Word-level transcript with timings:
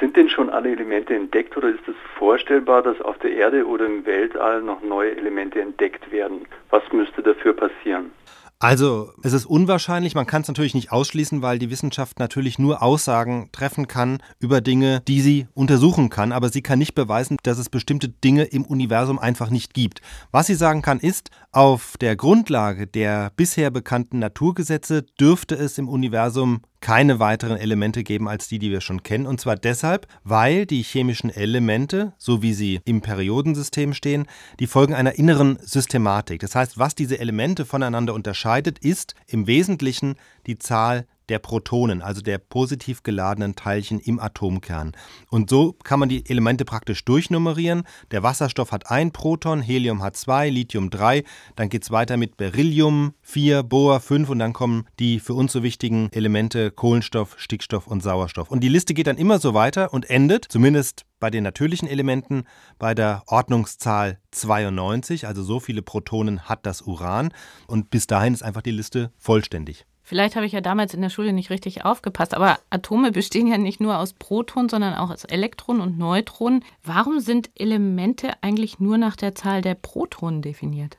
Sind 0.00 0.16
denn 0.16 0.28
schon 0.28 0.50
alle 0.50 0.72
Elemente 0.72 1.14
entdeckt 1.14 1.56
oder 1.56 1.68
ist 1.68 1.88
es 1.88 1.94
vorstellbar, 2.18 2.82
dass 2.82 3.00
auf 3.00 3.18
der 3.18 3.32
Erde 3.32 3.66
oder 3.66 3.86
im 3.86 4.04
Weltall 4.04 4.60
noch 4.60 4.82
neue 4.82 5.16
Elemente 5.16 5.60
entdeckt 5.60 6.10
werden? 6.10 6.46
Was 6.70 6.82
müsste 6.92 7.22
dafür 7.22 7.54
passieren? 7.54 8.10
Also, 8.58 9.10
es 9.22 9.34
ist 9.34 9.44
unwahrscheinlich, 9.44 10.14
man 10.14 10.26
kann 10.26 10.40
es 10.40 10.48
natürlich 10.48 10.74
nicht 10.74 10.90
ausschließen, 10.90 11.42
weil 11.42 11.58
die 11.58 11.70
Wissenschaft 11.70 12.18
natürlich 12.18 12.58
nur 12.58 12.82
Aussagen 12.82 13.50
treffen 13.52 13.86
kann 13.86 14.22
über 14.38 14.62
Dinge, 14.62 15.02
die 15.06 15.20
sie 15.20 15.46
untersuchen 15.52 16.08
kann, 16.08 16.32
aber 16.32 16.48
sie 16.48 16.62
kann 16.62 16.78
nicht 16.78 16.94
beweisen, 16.94 17.36
dass 17.42 17.58
es 17.58 17.68
bestimmte 17.68 18.08
Dinge 18.08 18.44
im 18.44 18.64
Universum 18.64 19.18
einfach 19.18 19.50
nicht 19.50 19.74
gibt. 19.74 20.00
Was 20.30 20.46
sie 20.46 20.54
sagen 20.54 20.80
kann, 20.80 21.00
ist, 21.00 21.30
auf 21.52 21.98
der 22.00 22.16
Grundlage 22.16 22.86
der 22.86 23.30
bisher 23.36 23.70
bekannten 23.70 24.20
Naturgesetze 24.20 25.02
dürfte 25.20 25.54
es 25.54 25.76
im 25.76 25.90
Universum 25.90 26.62
keine 26.80 27.18
weiteren 27.18 27.56
Elemente 27.56 28.02
geben 28.02 28.28
als 28.28 28.48
die, 28.48 28.58
die 28.58 28.70
wir 28.70 28.80
schon 28.80 29.02
kennen. 29.02 29.26
Und 29.26 29.40
zwar 29.40 29.56
deshalb, 29.56 30.06
weil 30.24 30.66
die 30.66 30.82
chemischen 30.82 31.30
Elemente, 31.30 32.12
so 32.18 32.42
wie 32.42 32.54
sie 32.54 32.80
im 32.84 33.00
Periodensystem 33.00 33.94
stehen, 33.94 34.26
die 34.60 34.66
folgen 34.66 34.94
einer 34.94 35.18
inneren 35.18 35.58
Systematik. 35.62 36.40
Das 36.40 36.54
heißt, 36.54 36.78
was 36.78 36.94
diese 36.94 37.18
Elemente 37.18 37.64
voneinander 37.64 38.14
unterscheidet, 38.14 38.78
ist 38.78 39.14
im 39.26 39.46
Wesentlichen 39.46 40.16
die 40.46 40.58
Zahl 40.58 41.06
der 41.28 41.38
Protonen, 41.38 42.02
also 42.02 42.20
der 42.20 42.38
positiv 42.38 43.02
geladenen 43.02 43.54
Teilchen 43.56 43.98
im 44.00 44.20
Atomkern. 44.20 44.92
Und 45.30 45.50
so 45.50 45.72
kann 45.72 46.00
man 46.00 46.08
die 46.08 46.28
Elemente 46.28 46.64
praktisch 46.64 47.04
durchnummerieren. 47.04 47.84
Der 48.10 48.22
Wasserstoff 48.22 48.72
hat 48.72 48.90
ein 48.90 49.12
Proton, 49.12 49.62
Helium 49.62 50.02
hat 50.02 50.16
zwei, 50.16 50.48
Lithium 50.48 50.90
drei. 50.90 51.24
Dann 51.56 51.68
geht 51.68 51.82
es 51.82 51.90
weiter 51.90 52.16
mit 52.16 52.36
Beryllium 52.36 53.14
vier, 53.22 53.62
Bohr 53.62 54.00
fünf 54.00 54.28
und 54.28 54.38
dann 54.38 54.52
kommen 54.52 54.86
die 54.98 55.20
für 55.20 55.34
uns 55.34 55.52
so 55.52 55.62
wichtigen 55.62 56.08
Elemente 56.12 56.70
Kohlenstoff, 56.70 57.34
Stickstoff 57.38 57.86
und 57.86 58.02
Sauerstoff. 58.02 58.50
Und 58.50 58.60
die 58.60 58.68
Liste 58.68 58.94
geht 58.94 59.06
dann 59.06 59.18
immer 59.18 59.38
so 59.38 59.54
weiter 59.54 59.92
und 59.92 60.08
endet, 60.08 60.46
zumindest 60.48 61.06
bei 61.18 61.30
den 61.30 61.44
natürlichen 61.44 61.88
Elementen, 61.88 62.44
bei 62.78 62.94
der 62.94 63.22
Ordnungszahl 63.26 64.18
92, 64.32 65.26
also 65.26 65.42
so 65.42 65.60
viele 65.60 65.82
Protonen 65.82 66.42
hat 66.42 66.66
das 66.66 66.82
Uran. 66.82 67.32
Und 67.66 67.90
bis 67.90 68.06
dahin 68.06 68.34
ist 68.34 68.42
einfach 68.42 68.62
die 68.62 68.70
Liste 68.70 69.12
vollständig. 69.16 69.86
Vielleicht 70.08 70.36
habe 70.36 70.46
ich 70.46 70.52
ja 70.52 70.60
damals 70.60 70.94
in 70.94 71.02
der 71.02 71.10
Schule 71.10 71.32
nicht 71.32 71.50
richtig 71.50 71.84
aufgepasst, 71.84 72.32
aber 72.32 72.60
Atome 72.70 73.10
bestehen 73.10 73.48
ja 73.48 73.58
nicht 73.58 73.80
nur 73.80 73.98
aus 73.98 74.12
Protonen, 74.12 74.68
sondern 74.68 74.94
auch 74.94 75.10
aus 75.10 75.24
Elektronen 75.24 75.82
und 75.82 75.98
Neutronen. 75.98 76.64
Warum 76.84 77.18
sind 77.18 77.50
Elemente 77.56 78.30
eigentlich 78.40 78.78
nur 78.78 78.98
nach 78.98 79.16
der 79.16 79.34
Zahl 79.34 79.62
der 79.62 79.74
Protonen 79.74 80.42
definiert? 80.42 80.96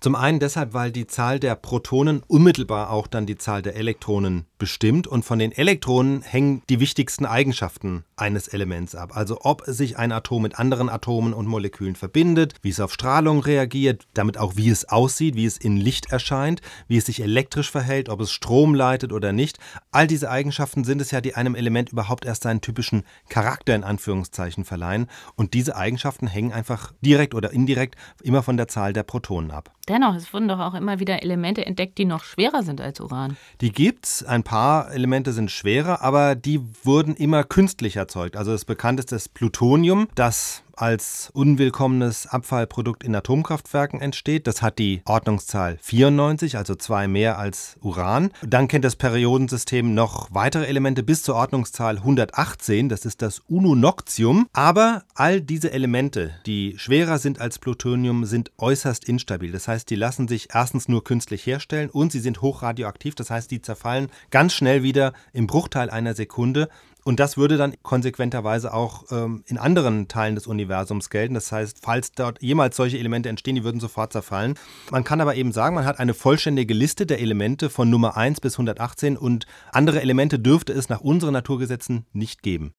Zum 0.00 0.14
einen 0.14 0.40
deshalb, 0.40 0.72
weil 0.72 0.90
die 0.90 1.06
Zahl 1.06 1.38
der 1.38 1.54
Protonen 1.54 2.22
unmittelbar 2.26 2.88
auch 2.90 3.06
dann 3.06 3.26
die 3.26 3.36
Zahl 3.36 3.60
der 3.60 3.76
Elektronen 3.76 4.46
bestimmt 4.56 5.06
und 5.06 5.26
von 5.26 5.38
den 5.38 5.52
Elektronen 5.52 6.22
hängen 6.22 6.62
die 6.70 6.80
wichtigsten 6.80 7.26
Eigenschaften 7.26 8.04
eines 8.16 8.48
Elements 8.48 8.94
ab. 8.94 9.16
Also 9.16 9.38
ob 9.42 9.62
sich 9.66 9.98
ein 9.98 10.12
Atom 10.12 10.42
mit 10.42 10.58
anderen 10.58 10.88
Atomen 10.88 11.34
und 11.34 11.46
Molekülen 11.46 11.96
verbindet, 11.96 12.54
wie 12.62 12.70
es 12.70 12.80
auf 12.80 12.92
Strahlung 12.92 13.40
reagiert, 13.40 14.06
damit 14.14 14.38
auch 14.38 14.56
wie 14.56 14.70
es 14.70 14.88
aussieht, 14.88 15.34
wie 15.34 15.44
es 15.44 15.58
in 15.58 15.76
Licht 15.76 16.12
erscheint, 16.12 16.62
wie 16.88 16.96
es 16.96 17.06
sich 17.06 17.20
elektrisch 17.20 17.70
verhält, 17.70 18.08
ob 18.08 18.20
es 18.20 18.32
Strom 18.32 18.74
leitet 18.74 19.12
oder 19.12 19.32
nicht. 19.32 19.58
All 19.90 20.06
diese 20.06 20.30
Eigenschaften 20.30 20.84
sind 20.84 21.00
es 21.00 21.10
ja, 21.10 21.20
die 21.20 21.34
einem 21.34 21.54
Element 21.54 21.92
überhaupt 21.92 22.24
erst 22.24 22.44
seinen 22.44 22.60
typischen 22.60 23.04
Charakter 23.28 23.74
in 23.74 23.84
Anführungszeichen 23.84 24.64
verleihen 24.64 25.08
und 25.34 25.54
diese 25.54 25.76
Eigenschaften 25.76 26.26
hängen 26.26 26.52
einfach 26.52 26.92
direkt 27.02 27.34
oder 27.34 27.50
indirekt 27.50 27.96
immer 28.22 28.42
von 28.42 28.56
der 28.56 28.68
Zahl 28.68 28.92
der 28.92 29.02
Protonen 29.02 29.50
ab. 29.50 29.75
Dennoch, 29.88 30.16
es 30.16 30.32
wurden 30.32 30.48
doch 30.48 30.58
auch 30.58 30.74
immer 30.74 30.98
wieder 30.98 31.22
Elemente 31.22 31.64
entdeckt, 31.64 31.96
die 31.98 32.04
noch 32.04 32.24
schwerer 32.24 32.64
sind 32.64 32.80
als 32.80 33.00
Uran. 33.00 33.36
Die 33.60 33.70
gibt's. 33.70 34.24
Ein 34.24 34.42
paar 34.42 34.90
Elemente 34.90 35.32
sind 35.32 35.50
schwerer, 35.50 36.02
aber 36.02 36.34
die 36.34 36.60
wurden 36.82 37.14
immer 37.14 37.44
künstlich 37.44 37.96
erzeugt. 37.96 38.36
Also 38.36 38.50
das 38.50 38.64
bekannteste 38.64 39.14
ist 39.14 39.34
Plutonium, 39.34 40.08
das 40.16 40.64
als 40.76 41.30
unwillkommenes 41.32 42.26
Abfallprodukt 42.26 43.02
in 43.02 43.14
Atomkraftwerken 43.14 44.00
entsteht. 44.00 44.46
Das 44.46 44.62
hat 44.62 44.78
die 44.78 45.02
Ordnungszahl 45.04 45.78
94, 45.82 46.56
also 46.56 46.74
zwei 46.74 47.08
mehr 47.08 47.38
als 47.38 47.76
Uran. 47.80 48.30
Dann 48.42 48.68
kennt 48.68 48.84
das 48.84 48.96
Periodensystem 48.96 49.94
noch 49.94 50.28
weitere 50.32 50.66
Elemente 50.66 51.02
bis 51.02 51.22
zur 51.22 51.34
Ordnungszahl 51.34 51.98
118, 51.98 52.88
das 52.88 53.04
ist 53.04 53.22
das 53.22 53.40
Ununoctium. 53.48 54.46
Aber 54.52 55.04
all 55.14 55.40
diese 55.40 55.72
Elemente, 55.72 56.34
die 56.46 56.74
schwerer 56.78 57.18
sind 57.18 57.40
als 57.40 57.58
Plutonium, 57.58 58.24
sind 58.24 58.52
äußerst 58.58 59.08
instabil. 59.08 59.52
Das 59.52 59.68
heißt, 59.68 59.88
die 59.90 59.96
lassen 59.96 60.28
sich 60.28 60.48
erstens 60.52 60.88
nur 60.88 61.04
künstlich 61.04 61.46
herstellen 61.46 61.90
und 61.90 62.12
sie 62.12 62.20
sind 62.20 62.42
hochradioaktiv. 62.42 63.14
Das 63.14 63.30
heißt, 63.30 63.50
die 63.50 63.62
zerfallen 63.62 64.08
ganz 64.30 64.52
schnell 64.52 64.82
wieder 64.82 65.12
im 65.32 65.46
Bruchteil 65.46 65.90
einer 65.90 66.14
Sekunde 66.14 66.68
und 67.06 67.20
das 67.20 67.36
würde 67.36 67.56
dann 67.56 67.74
konsequenterweise 67.84 68.74
auch 68.74 69.04
ähm, 69.12 69.44
in 69.46 69.58
anderen 69.58 70.08
Teilen 70.08 70.34
des 70.34 70.48
Universums 70.48 71.08
gelten. 71.08 71.34
Das 71.34 71.52
heißt, 71.52 71.78
falls 71.80 72.10
dort 72.10 72.42
jemals 72.42 72.74
solche 72.74 72.98
Elemente 72.98 73.28
entstehen, 73.28 73.54
die 73.54 73.62
würden 73.62 73.78
sofort 73.78 74.12
zerfallen. 74.12 74.54
Man 74.90 75.04
kann 75.04 75.20
aber 75.20 75.36
eben 75.36 75.52
sagen, 75.52 75.76
man 75.76 75.84
hat 75.84 76.00
eine 76.00 76.14
vollständige 76.14 76.74
Liste 76.74 77.06
der 77.06 77.20
Elemente 77.20 77.70
von 77.70 77.88
Nummer 77.88 78.16
1 78.16 78.40
bis 78.40 78.54
118 78.54 79.16
und 79.16 79.46
andere 79.70 80.02
Elemente 80.02 80.40
dürfte 80.40 80.72
es 80.72 80.88
nach 80.88 81.00
unseren 81.00 81.32
Naturgesetzen 81.32 82.06
nicht 82.12 82.42
geben. 82.42 82.74